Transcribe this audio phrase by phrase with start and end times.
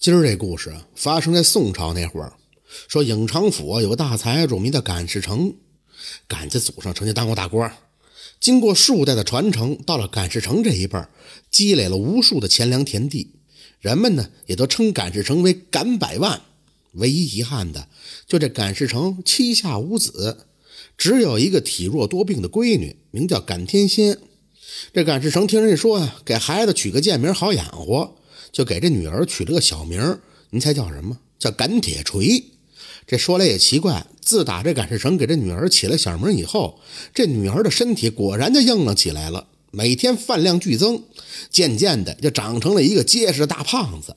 [0.00, 2.34] 今儿这故事发生在宋朝那会儿，
[2.86, 5.56] 说颍昌府有个大财主名叫赶世成，
[6.28, 7.76] 赶家祖上曾经当过大官，
[8.38, 10.96] 经过数代的传承，到了赶世成这一辈
[11.50, 13.32] 积累了无数的钱粮田地，
[13.80, 16.42] 人们呢也都称赶世成为赶百万。
[16.92, 17.88] 唯一遗憾的，
[18.28, 20.46] 就这赶世成膝下无子，
[20.96, 24.16] 只有一个体弱多病的闺女，名叫赶天仙。
[24.92, 28.14] 这赶世成听人家说啊，给孩子取个贱名好养活。
[28.52, 30.18] 就给这女儿取了个小名
[30.50, 31.18] 您猜叫什么？
[31.38, 32.44] 叫赶铁锤。
[33.06, 36.80] 这说来也奇怪，自打这赶尸成给这女儿起了小名以后，
[37.14, 41.02] 这女儿的身体果然就硬朗起来了，每天饭量剧增，
[41.50, 44.16] 渐渐的就长成了一个结实的大胖子。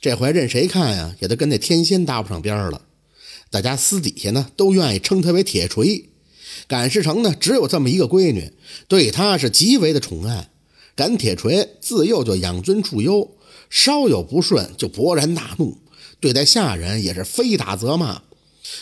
[0.00, 2.82] 这回任谁看呀，也都跟那天仙搭不上边了。
[3.50, 6.08] 大家私底下呢，都愿意称她为铁锤。
[6.66, 8.52] 赶尸成呢，只有这么一个闺女，
[8.88, 10.48] 对她是极为的宠爱。
[10.96, 13.30] 赶铁锤自幼就养尊处优。
[13.72, 15.78] 稍有不顺就勃然大怒，
[16.20, 18.20] 对待下人也是非打则骂。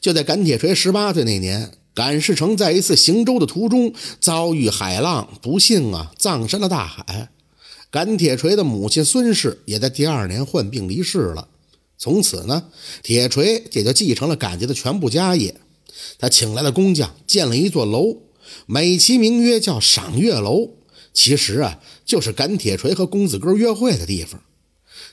[0.00, 7.30] 就在赶铁锤十八岁那年，赶世成在一次行舟的途中遭遇海浪，不幸啊葬身了大海。
[7.92, 11.46] 赶铁锤的母亲孙氏也在第二年患病离世了。
[11.96, 12.64] 从此呢，
[13.04, 15.54] 铁锤也就继承了赶家的全部家业。
[16.18, 18.16] 他请来了工匠建了一座楼，
[18.66, 20.70] 美其名曰叫赏月楼，
[21.14, 24.42] 其实啊就是赶铁锤和公子哥约会的地方。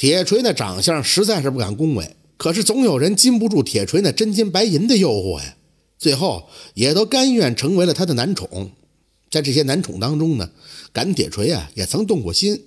[0.00, 5.56] 铁锤那长相实在是不敢恭维，可是总有人禁不住铁锤那真金白银的诱惑呀。
[5.98, 8.70] 最后也都甘愿成为了他的男宠。
[9.30, 10.48] 在这些男宠当中呢，
[10.90, 12.64] 赶铁锤啊也曾动过心，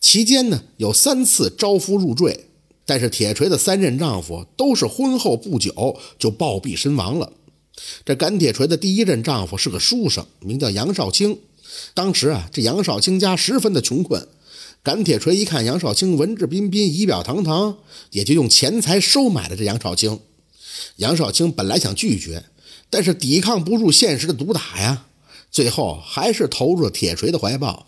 [0.00, 2.46] 期间呢有三次招夫入赘，
[2.86, 7.30] 但是铁锤的三任丈夫都是婚后不久就暴毙身亡了。
[8.06, 11.38] 这赶铁锤的第一任丈夫是个书生，名叫杨少卿。
[11.92, 14.26] 当时啊，这杨少卿家十分的穷困。
[14.84, 17.78] 赶铁锤一看杨少卿文质彬彬、仪表堂堂，
[18.10, 20.18] 也就用钱财收买了这杨少卿。
[20.96, 22.46] 杨少卿本来想拒绝，
[22.90, 25.06] 但是抵抗不住现实的毒打呀，
[25.52, 27.86] 最后还是投入了铁锤的怀抱。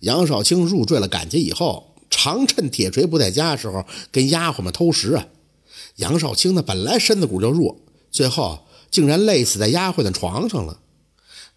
[0.00, 5.26] 杨少卿入赘了赶家以后，常趁铁锤不在家的时候跟丫鬟们偷食啊。
[5.96, 7.76] 杨少卿呢，本来身子骨就弱，
[8.12, 10.78] 最后竟然累死在丫鬟的床上了。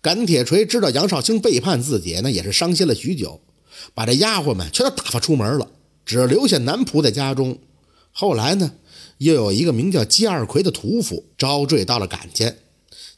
[0.02, 3.40] 赶铁锤知道杨少卿背叛自己，那也是伤心了许久。
[3.94, 5.68] 把这丫鬟们全都打发出门了，
[6.06, 7.58] 只留下男仆在家中。
[8.12, 8.74] 后来呢，
[9.18, 12.54] 又有一个名叫姬二奎的屠夫招赘到了赶家。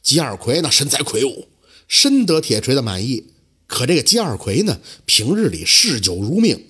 [0.02, 1.48] 姬二奎呢身材魁梧，
[1.88, 3.26] 深得铁锤的满意。
[3.66, 6.64] 可这个姬二奎呢，平日里嗜酒如命，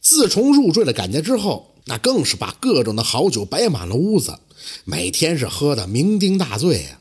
[0.00, 4.38] 自从入赘了赶家之后，那更是把各种的好酒摆满了屋子，
[4.84, 7.00] 每天是喝得酩酊大醉呀。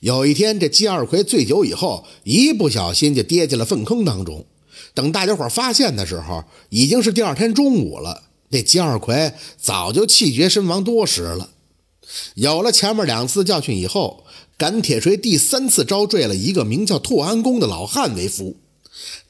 [0.00, 4.46] 有一天，这姬二奎醉酒以后，一不小心就跌进了粪坑当中。
[4.98, 8.24] 等大家伙发现的时候，已经是第二天中午了。
[8.48, 11.50] 那金二奎早就气绝身亡多时了。
[12.34, 14.24] 有了前面两次教训以后，
[14.56, 18.56] 赶铁锤第三次招赘了一个名叫拓安公的老汉为夫。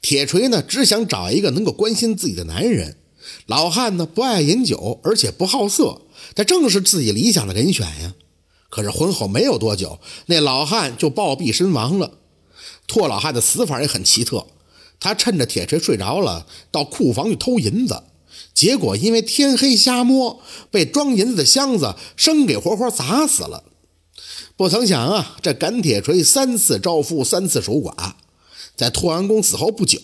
[0.01, 2.97] 铁锤呢，只想找一个能够关心自己的男人。
[3.45, 6.01] 老汉呢，不爱饮酒，而且不好色，
[6.35, 8.15] 他正是自己理想的人选呀。
[8.71, 12.13] 可是婚后没有多久，那老汉就暴毙身亡了。
[12.87, 14.47] 拓老汉的死法也很奇特。
[15.01, 18.03] 他趁着铁锤睡着了，到库房去偷银子，
[18.53, 23.65] 结果因为天黑瞎摸，被装银子的箱子生给活活砸死了。
[24.57, 27.93] 不曾想啊，这赶铁锤三次招夫，三次守寡，
[28.75, 30.01] 在拓安公死后不久，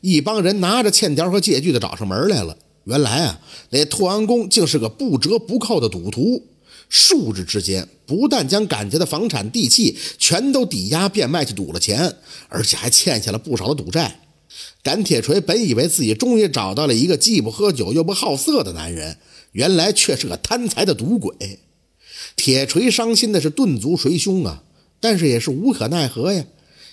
[0.00, 2.56] 一帮人拿着欠条和借据的找上门来了。
[2.84, 6.46] 原来啊，那拓安公竟是个不折不扣的赌徒，
[6.90, 12.16] 数日之间，不但将赶家的房产地契全都抵押变卖去赌了钱，
[12.48, 14.20] 而且还欠下了不少的赌债。
[14.82, 19.18] 赶铁锤本以为自己终于找到了一个既不喝酒又不好色的男人，
[19.52, 21.60] 原来却是个贪财的赌鬼。
[22.34, 24.64] 铁锤伤心的是顿足捶胸啊，
[24.98, 26.44] 但是也是无可奈何呀，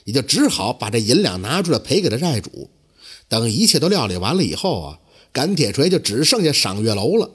[0.04, 2.70] 也就只好把这银两拿出来赔给了债主。
[3.28, 5.00] 等一切都料理完了以后啊，
[5.32, 7.32] 赶铁锤就只剩下赏月楼了。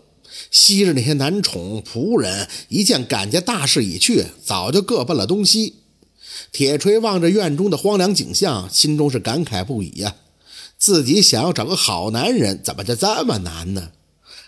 [0.51, 5.75] 昔日那些男宠仆人一见赶家大势已去，早就各奔了东西。
[6.51, 10.17] 铁锤望着院中的荒凉景象，心中是感慨不已呀。
[10.79, 13.93] 自己想要找个好男人，怎么就这么难呢？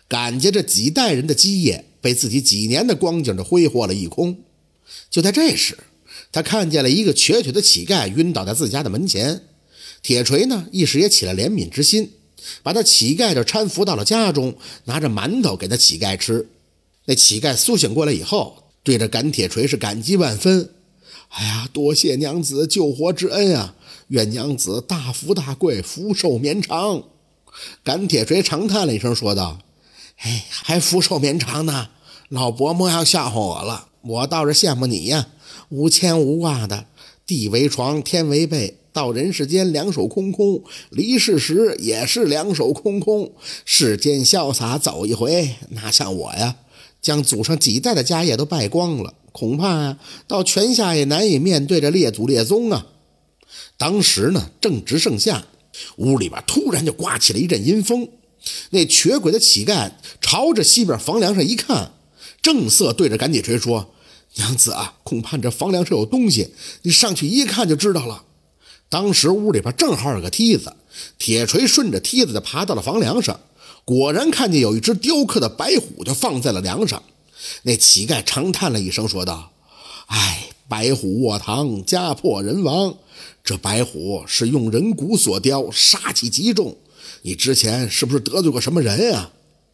[0.08, 4.38] 感觉这几代人的基业被自己几年的光景就挥霍了一空。
[5.10, 5.78] 就在这时，
[6.32, 9.42] 他看见了一个瘸腿的乞丐晕倒在自家的门前。
[10.02, 12.10] 铁锤呢，一时也起了怜悯之心，
[12.62, 14.54] 把他乞丐就搀扶到了家中，
[14.84, 16.48] 拿着馒头给他乞丐吃。
[17.06, 20.70] 那乞丐苏醒过来以后，对着赶铁锤是感激万分。
[21.28, 23.74] 哎呀，多谢娘子救活之恩啊！
[24.08, 27.02] 愿娘子大富大贵，福寿绵长。
[27.82, 29.58] 赶铁锤长叹了一声，说道
[30.20, 31.88] ：“哎，还福寿绵长呢。
[32.28, 35.28] 老伯莫要笑话我了，我倒是羡慕你呀，
[35.70, 36.86] 无牵无挂的，
[37.26, 43.32] 地为床，天为被，到人世间两手空空，离世时也是两手空空。
[43.64, 46.54] 世间潇洒走一回，哪像我呀，
[47.02, 49.98] 将祖上几代的家业都败光了，恐怕呀，
[50.28, 52.86] 到泉下也难以面对着列祖列宗啊。
[53.76, 55.44] 当时呢，正值盛夏，
[55.96, 58.08] 屋里边突然就刮起了一阵阴风。
[58.70, 61.90] 那瘸鬼的乞丐朝着西边房梁上一看，
[62.40, 63.92] 正色对着赶铁锤说
[64.38, 68.22] ：“娘子啊，恐怕这房梁上有东西，你上去一看就知道了。”
[68.88, 70.72] 当时屋里边正好有个梯子，
[71.18, 73.40] 铁锤顺着梯子就爬到了房梁上，
[73.84, 77.02] 果然看见有一只雕刻的白虎就放在了梁上。
[77.62, 79.50] 那乞丐长叹了一声，说道
[80.06, 82.94] ：“哎，白虎卧堂，家破人亡。
[83.42, 86.76] 这白虎是用人骨所雕，杀气极重。”
[87.22, 89.30] 你之前是不是得罪过什么人啊？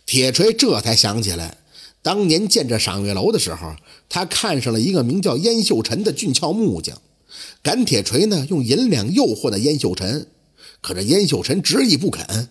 [0.07, 1.59] 铁锤这才想起来，
[2.03, 3.75] 当年见着赏月楼的时候，
[4.09, 6.97] 他看上了一个名叫燕秀臣的俊俏木匠。
[7.63, 10.27] 赶铁锤呢，用银两诱惑那燕秀臣，
[10.81, 12.49] 可这燕秀臣执意不肯。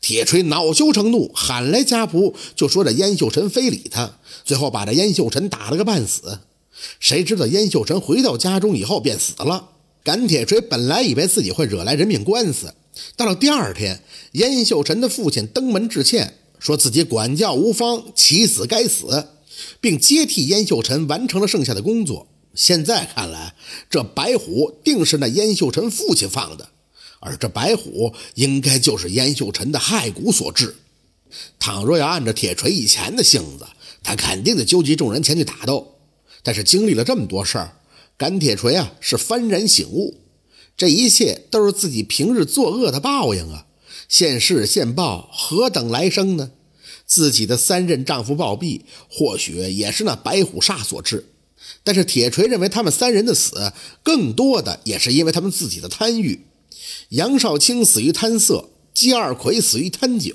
[0.00, 6.40] 铁锤恼羞成怒，喊来家仆，就说这燕秀臣非礼他，最后把这燕秀臣打了个半死。
[6.98, 9.70] 谁知道燕秀臣回到家中以后便死了。
[10.02, 12.74] 赶铁锤本来以为自己会惹来人命官司。
[13.16, 14.02] 到了第二天，
[14.32, 19.28] 燕秀臣的父亲登门致歉，说自己管教无方，其死该死，
[19.80, 22.26] 并接替燕秀臣完成了剩下的工作。
[22.54, 23.54] 现在看来，
[23.88, 26.68] 这白虎定是那燕秀臣父亲放的，
[27.20, 30.76] 而这白虎应该就是燕秀臣的骸骨所致。
[31.58, 33.66] 倘若要按照铁锤以前的性子，
[34.02, 35.98] 他肯定得纠集众人前去打斗。
[36.42, 37.76] 但是经历了这么多事儿，
[38.18, 40.20] 赶铁锤啊是幡然醒悟。
[40.76, 43.66] 这一切都是自己平日作恶的报应啊！
[44.08, 46.50] 现世现报，何等来生呢？
[47.06, 51.26] 自己的三任丈夫暴毙，或许也是那白虎煞所致。
[51.84, 53.72] 但是铁锤认为，他们三人的死，
[54.02, 56.46] 更多的也是因为他们自己的贪欲。
[57.10, 60.34] 杨少卿死于贪色，姬二奎死于贪酒，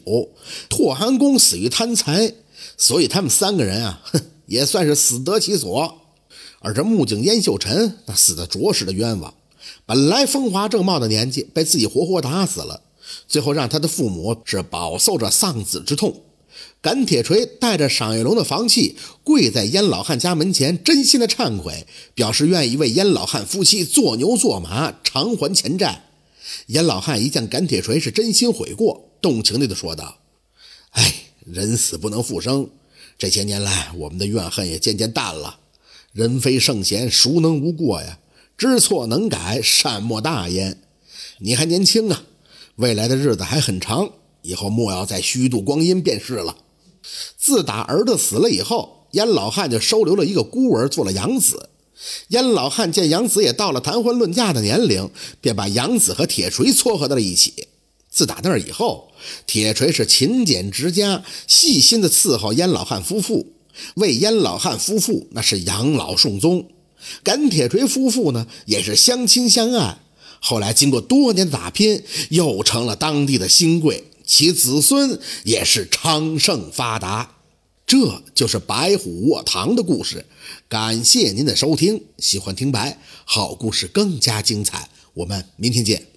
[0.70, 2.34] 拓寒公死于贪财，
[2.78, 6.02] 所以他们三个人啊，哼，也算是死得其所。
[6.60, 9.34] 而这木匠燕秀臣，那死的着实的冤枉。
[9.86, 12.82] 本来风华正茂的年纪，被自己活活打死了，
[13.28, 16.22] 最后让他的父母是饱受着丧子之痛。
[16.88, 21.86] 赶铁锤带着赏月龙的房契，跪在燕老汉家门前，真心的忏悔，
[22.16, 26.06] 表示愿意为燕老汉夫妻做牛做马，偿还钱债。
[26.68, 30.20] 燕老汉一见赶铁锤是真心悔过，动情地说道
[30.96, 31.14] ：“哎，
[31.46, 32.70] 人死不能复生，
[33.18, 35.60] 这些年来我们的怨恨也渐渐淡了。
[36.14, 38.20] 人非圣贤，孰能无过呀？”
[38.58, 40.78] 知错能改，善莫大焉。
[41.40, 42.24] 你还年轻啊，
[42.78, 44.10] 未来的日子还很长，
[44.42, 46.56] 以后莫要再虚度光阴便是了。
[47.38, 51.70] 自打儿子死了以后，燕老汉就收留了一个孤儿做了养子。
[52.30, 55.10] 燕老汉见养子也到了谈婚论嫁的年龄，
[55.42, 57.68] 便把养子和铁锤撮合到了一起。
[58.10, 59.12] 自打那儿以后，
[59.46, 63.54] 铁锤是勤俭持家，细心的伺候燕老汉夫妇，
[63.96, 66.68] 为燕老汉夫妇那是养老送终。
[67.24, 70.00] 赶铁锤夫妇呢，也是相亲相爱，
[70.40, 77.34] 后来经过多年的打拼，又成了当地的新贵，其子孙也是昌盛发达。
[77.88, 80.26] 这就是白虎卧堂的故事。
[80.68, 86.17] 感谢您的收听，喜欢听白好故事更加精彩，我们明天见。